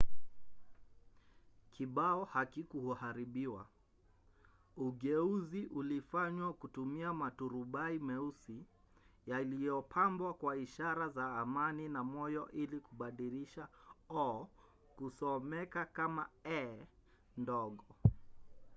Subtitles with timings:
[1.71, 3.65] kibao hakikuharibiwa;
[4.77, 8.65] ugeuzi ulifanywa kutumia maturubai meusi
[9.27, 13.67] yaliyopambwa kwa ishara za amani na moyo ili kubadilisha
[14.09, 14.47] o”
[14.95, 16.87] kusomeka kama e”
[17.37, 17.85] ndogo